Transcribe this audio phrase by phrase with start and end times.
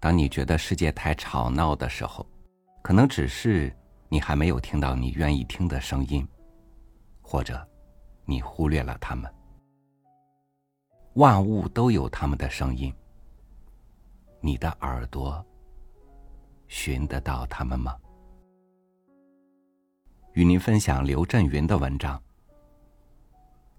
[0.00, 2.26] 当你觉得世界太吵闹的时候，
[2.82, 3.70] 可能只是
[4.08, 6.26] 你还没有听到你愿意听的声音，
[7.20, 7.68] 或者
[8.24, 9.30] 你忽略了他们。
[11.14, 12.94] 万物都有他们的声音，
[14.40, 15.44] 你的耳朵
[16.68, 17.94] 寻得到他们吗？
[20.32, 22.20] 与您分享刘震云的文章。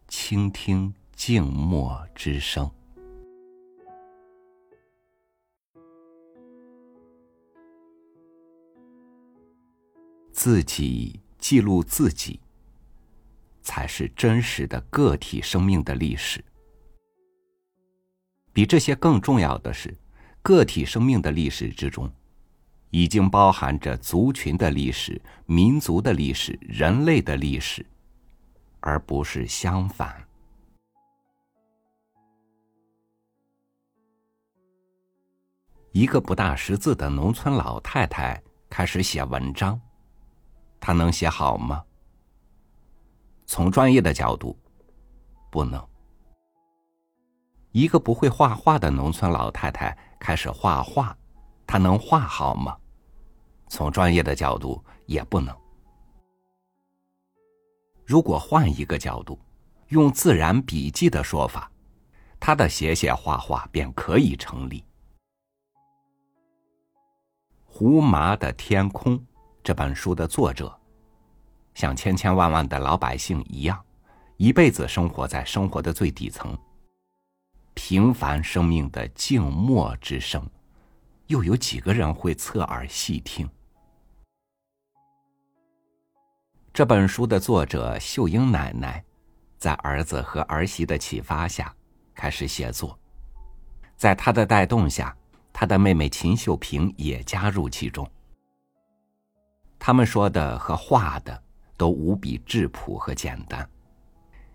[0.07, 2.69] 倾听静默之声。
[10.43, 12.39] 自己记录自己，
[13.61, 16.43] 才是真实的个体生命的历史。
[18.51, 19.95] 比这些更重要的是，
[20.41, 22.11] 个体生命的历史之中，
[22.89, 27.85] 已经包含着族群的历史、民族的历史、人类的历史，
[28.79, 30.27] 而不是相反。
[35.91, 39.79] 一个不大识字的农村老太太开始写文章。
[40.81, 41.85] 他能写好吗？
[43.45, 44.57] 从专业的角度，
[45.51, 45.81] 不能。
[47.71, 51.15] 一个不会画画的农村老太太开始画画，
[51.67, 52.75] 她能画好吗？
[53.69, 55.55] 从专业的角度也不能。
[58.03, 59.39] 如果换一个角度，
[59.89, 61.71] 用自然笔记的说法，
[62.39, 64.83] 他的写写画画便可以成立。
[67.65, 69.23] 胡麻的天空。
[69.63, 70.75] 这本书的作者，
[71.75, 73.79] 像千千万万的老百姓一样，
[74.37, 76.57] 一辈子生活在生活的最底层。
[77.75, 80.43] 平凡生命的静默之声，
[81.27, 83.47] 又有几个人会侧耳细听？
[86.73, 89.03] 这本书的作者秀英奶奶，
[89.59, 91.73] 在儿子和儿媳的启发下，
[92.15, 92.97] 开始写作。
[93.95, 95.15] 在她的带动下，
[95.53, 98.09] 她的妹妹秦秀萍也加入其中。
[99.83, 101.41] 他们说的和画的
[101.75, 103.67] 都无比质朴和简单，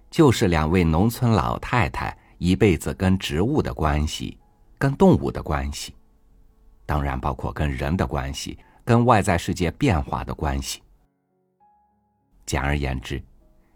[0.09, 4.38] 就是两位农村老太太一辈子跟植物的关系，
[4.78, 5.97] 跟动物的关系，
[6.87, 10.81] 当然包括跟人的关系，跟外在世界变化的关系。
[12.47, 13.20] 简而言之，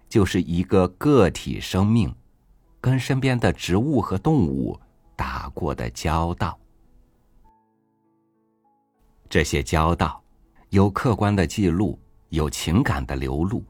[0.09, 2.15] 就是一个个体生命
[2.81, 4.79] 跟身边的植物和动物
[5.17, 6.57] 打过的交道，
[9.29, 10.23] 这些交道。
[10.71, 11.99] 有客观的记录，
[12.29, 13.65] 有情感的流露，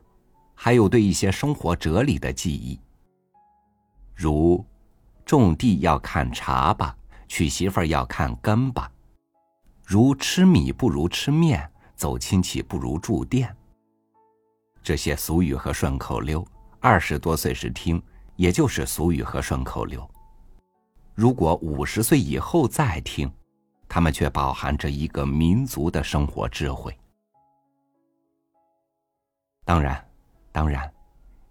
[0.54, 2.78] 还有对一些生活哲理的记忆。
[4.14, 4.62] 如，
[5.24, 6.94] 种地要看茬吧，
[7.26, 8.86] 娶媳妇儿要看根吧；
[9.82, 11.66] 如吃米不如吃面，
[11.96, 13.56] 走亲戚不如住店。
[14.82, 16.46] 这些俗语和顺口溜，
[16.80, 18.02] 二十多岁时听，
[18.36, 20.02] 也就是俗语和顺口溜；
[21.14, 23.32] 如果五十岁以后再听，
[23.92, 26.96] 他们却饱含着一个民族的生活智慧。
[29.64, 30.08] 当然，
[30.52, 30.88] 当然，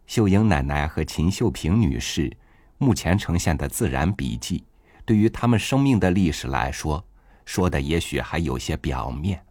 [0.07, 2.31] 秀英奶奶和秦秀萍女士
[2.77, 4.63] 目前呈现的自然笔记，
[5.03, 7.03] 对于他们生命的历史来说，
[7.43, 9.45] 说的也许还有些表面，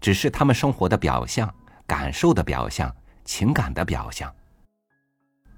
[0.00, 1.54] 只是他们生活的表象、
[1.86, 2.92] 感受的表象、
[3.24, 4.34] 情感的表象。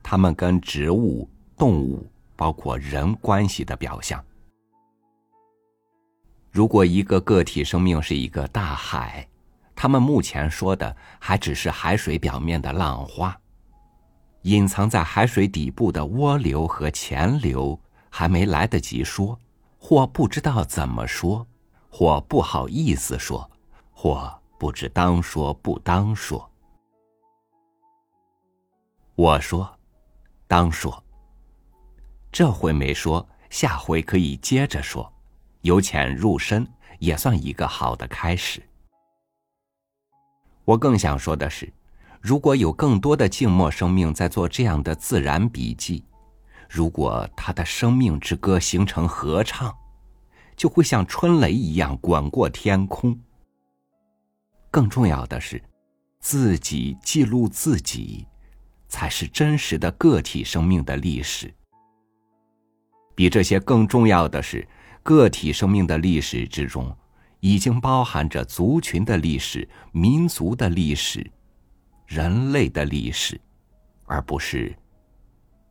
[0.02, 1.26] 他们跟植物、
[1.56, 4.22] 动物，包括人关系的表象。
[6.50, 9.26] 如果一个个体生命是一个大海，
[9.76, 13.38] 他们目前说的还只是海水表面的浪花，
[14.42, 17.78] 隐藏在海水底部的涡流和潜流
[18.10, 19.38] 还没来得及说，
[19.78, 21.46] 或不知道怎么说，
[21.90, 23.48] 或不好意思说，
[23.92, 26.50] 或不知当说不当说。
[29.14, 29.68] 我说，
[30.46, 31.04] 当说。
[32.32, 35.12] 这回没说，下回可以接着说。
[35.68, 36.66] 由浅入深
[36.98, 38.62] 也算一个好的开始。
[40.64, 41.70] 我更想说的是，
[42.22, 46.02] 如果有更多的静默生命在做这样的自然笔记，
[46.70, 49.76] 如果他的生命之歌形成合唱，
[50.56, 53.18] 就会像春雷一样滚过天空。
[54.70, 55.62] 更重要的是，
[56.18, 58.26] 自己记录自己，
[58.88, 61.52] 才是真实的个体生命的历史。
[63.14, 64.66] 比这些更重要的是。
[65.08, 66.94] 个体生命的历史之中，
[67.40, 71.26] 已经包含着族群的历史、民族的历史、
[72.06, 73.40] 人类的历史，
[74.04, 74.76] 而不是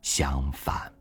[0.02, 0.92] 相反。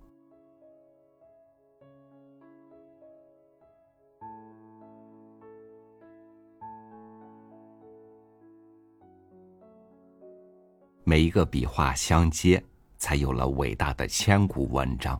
[11.04, 12.64] 每一个笔画相接，
[13.00, 15.20] 才有了伟大的千古文章；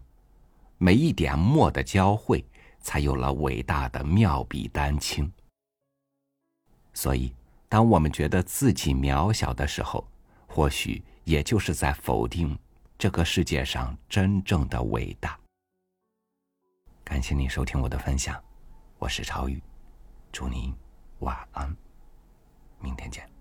[0.78, 2.46] 每一点墨的交汇。
[2.88, 5.30] 才有了伟大的妙笔丹青。
[6.94, 7.34] 所以，
[7.68, 10.08] 当我们觉得自己渺小的时候，
[10.48, 12.58] 或许也就是在否定
[12.98, 15.38] 这个世界上真正的伟大。
[17.04, 18.42] 感谢您收听我的分享，
[18.98, 19.62] 我是超宇，
[20.32, 20.74] 祝您
[21.20, 21.76] 晚安，
[22.80, 23.37] 明天见。